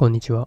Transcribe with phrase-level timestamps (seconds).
[0.00, 0.46] こんにちは。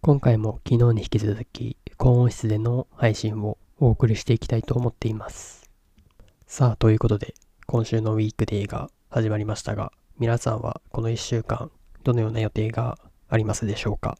[0.00, 5.68] 今回も昨日に引き続き高音質での配信をお送りしていきたいと思っています。
[6.46, 7.34] さあ、ということで
[7.66, 11.72] 今週のウィークデーが始まりましたが、皆さんはこの1週間
[12.04, 12.96] どのような予定が
[13.28, 14.16] ありますでしょうか？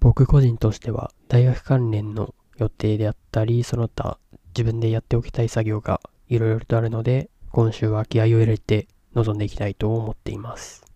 [0.00, 4.18] 僕個人としては大学関連の予定であったり、その他
[4.56, 6.00] 自分でやっておきたい作業が
[6.30, 10.86] いろいろとあるので、今週は気合を入れて臨んでいきたいと思っています。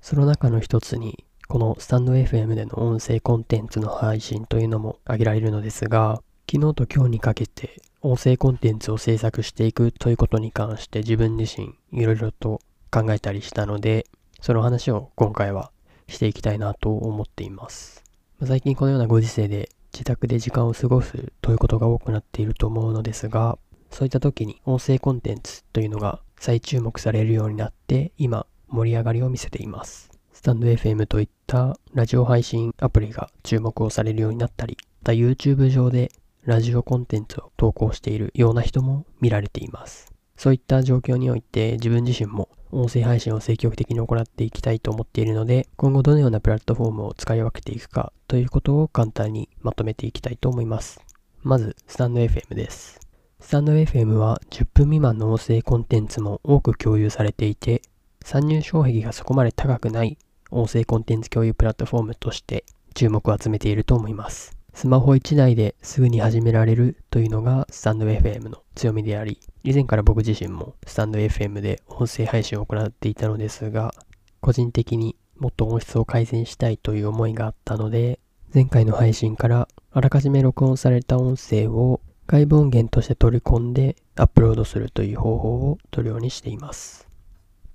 [0.00, 14.06] その中の一つにこのスタンド FM での音声コンテンツの配信というのも挙げられるのですが、昨日と今日にかけて音声コンテンツを制作していくということに関して自分自身いろいろと考えたりしたので、
[14.40, 15.70] その話を今回は
[16.08, 18.02] していきたいなと思っています。
[18.44, 23.56] 最近このようなご時世で自宅で時間を過ごすということが多くなっていると思うのですが、
[23.92, 30.15] そういった時に音声コンテンツというのが再注目されるようになって今盛り上がりを見せています。
[30.36, 36.12] スタンド FM といったラジオ配信アプリが注目をされるようになったり、また YouTube 上で
[36.44, 40.12] ラジオコンテンツを投稿しているような人も見られています。
[40.36, 51.00] そういった状況において自分自身も音声配信を積極的に行っていきたいと思っているので、今後どのようなプラットフォームを使い分けていくかということを簡単にまとめていきたいと思います。
[51.42, 53.00] まず、スタンド FM です。
[53.40, 57.80] スタンド FM は10分未満の音声コンテンツも多く共有されていて、
[58.22, 60.18] 参入障壁がそこまで高くない
[60.50, 64.56] 音声コンテンツ共有プラットフォームとして注目を集めていると思います。
[64.74, 73.94] スマホ1台ですぐに始められるというのがスタンド FM の強みであり、以前から僕自身もスタンド FM で音声配信を行っていたのですが、
[74.40, 78.20] 個人的にもっと音質を改善したいという思いがあったので、
[78.54, 87.08] 前回の配信からあらかじめ録音された音声を外部音源として取り込んでアップロードするという方法を取るようにしています。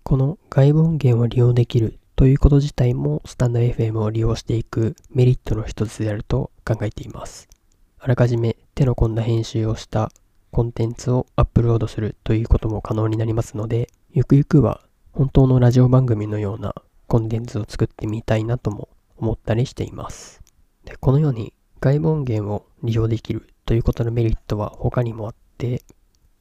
[0.03, 7.49] この外部音源を利用できるということ自体もスタンド FM を利用していくメリットの一つであると考えています。
[7.97, 10.11] あらかじめ手の込んだ編集をした
[10.51, 14.81] コンテンツをアップロードするということも可能になりますので、ゆくゆくは
[15.13, 16.75] 本当のラジオ番組のような
[17.07, 20.43] コンテンツを作ってみたいなとも思ったりしています。
[20.85, 25.81] でこのように外部音源を利用できるということのメリットは他にもあって、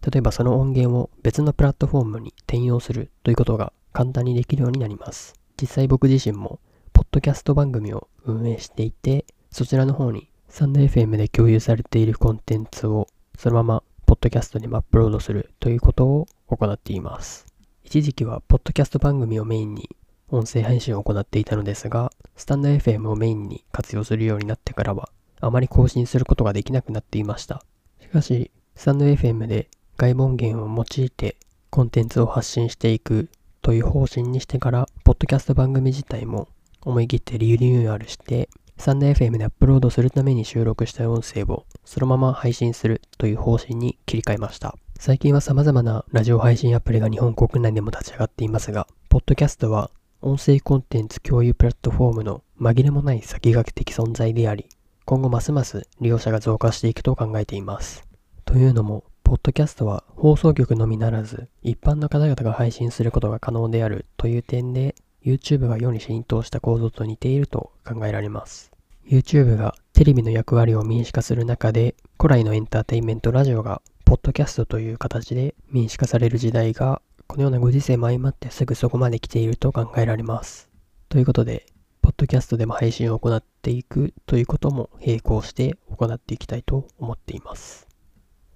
[0.06, 5.39] 例えばその音源を別のプラットフォームに転用するということが簡単にできるようになります。
[5.60, 6.58] 実際僕自身も、
[6.94, 17.46] ポッドキャスト番組を運営していて、そちらの方にサンド FM で共有されているコンテンツをそのままポッドキャストにアップロードするということを行っています。
[17.84, 19.90] 一時期はポッドキャスト番組をメインに
[20.28, 25.10] 音声配信を行っていたのですが、スタンド FM をメインに活用するようになってからは、
[25.40, 27.62] あまり更新することができなくなっていました。
[28.00, 31.36] しかし、スタンド FM で外部音源を用いて
[31.70, 33.28] コンテンツを発信していく
[33.62, 36.48] という方針にしてから、ポッドキャスト番組自体も
[36.82, 38.48] 思い切ってリニューアルして、
[38.78, 44.74] サンダー FM でアップロードするために収録した音声をそのまま配信するという方針に切り替えました。
[44.98, 49.90] 最近は様々なラジオ配信アプリが日本国内でも立ち上がっていますが、ポッドキャストは
[50.22, 54.66] 音声コンテンツ共有プラットフォームの紛れもない先駆け的存在であり、
[55.04, 58.04] 今後ますます利用者が増加していくと考えています。
[58.46, 68.72] というのも、ポッドキャストは放送局のみならず、一般の方々が配信することが可能であるという点で、YouTube が世に浸透した構造と似ていると考えられます。
[69.06, 80.68] YouTube がテレビの役割を民主化する中で、古来のエンターテインメントラジオが、ポッドキャストという形で民主化される時代が、このようなご時世も相まってすぐそこまで来ていると考えられます。
[81.08, 81.66] ということで、
[82.02, 87.89] ポッドキャストでも配信を行っていくということも並行して行っていきたいと思っています。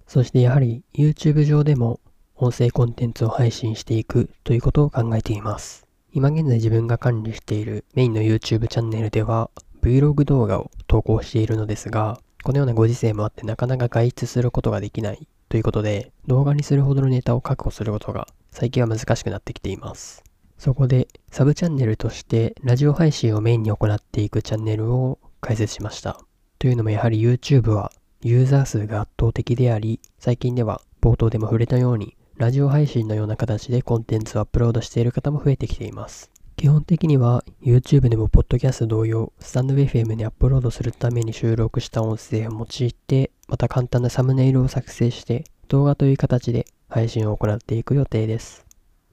[0.07, 1.99] そしてやはり YouTube 上でも
[2.35, 5.85] 音声コンテンツを配信していくということを考えています。
[6.11, 9.49] 今現在自分が管理しているメインの YouTube チャンネルでは
[9.81, 20.23] Vlog 動画を投稿しているのですが、このようなご時世もあってなかなか外出することができないということで、動画にするほどのネタを確保することが最近は難しくなってきています。
[20.57, 26.19] そこでサブチャンネルとしてラジオ配信をメインに行っていくチャンネルを開設しました。
[26.59, 27.91] というのもやはり YouTube は
[28.27, 36.31] ユーザー数が圧倒的であり、最近では冒頭でも触れたように、ラジオ配信のような形でコンテンツをアップロードしている方も増えてきています。
[36.55, 48.65] 基本的には YouTube でも Podcast 同様、スタンド FM にアップロードするために収録した音声を用いて、また簡単なサムネイルを作成して動画という形で配信を行っていく予定です。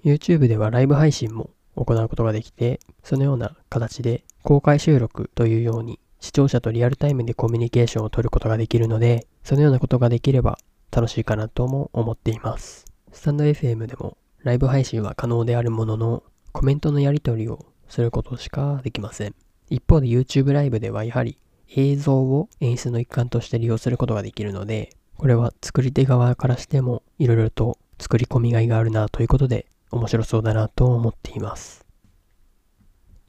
[0.06, 10.56] YouTube ではライブ配信も行うことができて、そのような形で公開収録というように視聴者とリアルタイムでコミュニケーションを取ることができるので、そのようなことができれば
[10.92, 12.84] 楽しいかなとも思っています。
[13.10, 16.22] スタンド FM でもライブ配信は可能であるものの、
[16.52, 19.34] コメントのやり取りをすることしかできません。
[19.69, 21.38] 一方で YouTube ライブではやはり
[21.74, 31.81] 映像を演出の一環として利用することができるので、これは作り手側からしてもいろいろと作り込みがいがあるなということで面白そうだなと思っています。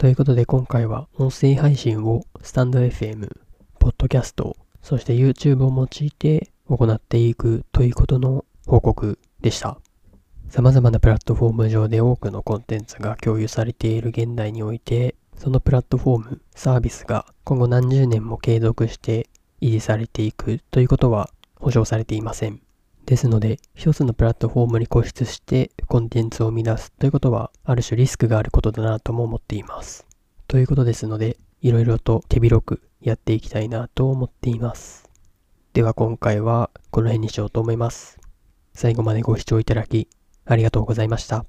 [0.04, 3.26] ということで今回は音声配信をスタンド FM、
[3.80, 9.80] ポッドキャスト、そして YouTube を用いて行っていくということの報告でした。
[10.50, 19.30] 様々なプラットフォーム上で多くのコンテンツが共有されている現代において、そのプラットフォーム、サービスが今後何十年も継続して
[19.62, 21.30] 維持されていくということは
[21.62, 22.60] 保証されていません。
[23.06, 30.06] ですので、一つのプラットフォームに固執してコンテンツを生み出すということは、ある種リスクがあることだなとも思っています。
[30.48, 35.10] ということですので、いろいろと手広くやっていきたいなと思っています。
[35.74, 38.20] では今回はこの辺にしようと思います。
[38.74, 40.10] 最後までご視聴いただき
[40.46, 41.46] ありがとうございました。